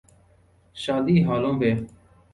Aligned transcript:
شادی 0.75 1.17
ہالوں 1.25 1.53
پہ۔ 1.59 1.69